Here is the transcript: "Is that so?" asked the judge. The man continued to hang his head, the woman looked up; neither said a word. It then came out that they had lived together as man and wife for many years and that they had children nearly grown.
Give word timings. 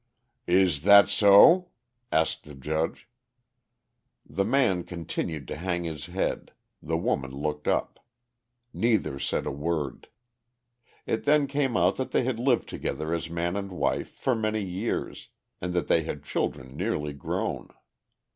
"Is 0.47 0.81
that 0.81 1.09
so?" 1.09 1.69
asked 2.11 2.43
the 2.45 2.55
judge. 2.55 3.07
The 4.27 4.43
man 4.43 4.83
continued 4.83 5.47
to 5.49 5.57
hang 5.57 5.83
his 5.83 6.07
head, 6.07 6.53
the 6.81 6.97
woman 6.97 7.29
looked 7.29 7.67
up; 7.67 7.99
neither 8.73 9.19
said 9.19 9.45
a 9.45 9.51
word. 9.51 10.07
It 11.05 11.25
then 11.25 11.45
came 11.45 11.77
out 11.77 11.97
that 11.97 12.09
they 12.09 12.23
had 12.23 12.39
lived 12.39 12.67
together 12.67 13.13
as 13.13 13.29
man 13.29 13.55
and 13.55 13.71
wife 13.71 14.09
for 14.09 14.33
many 14.33 14.63
years 14.65 15.29
and 15.61 15.71
that 15.73 15.85
they 15.87 16.01
had 16.01 16.23
children 16.23 16.75
nearly 16.75 17.13
grown. 17.13 17.67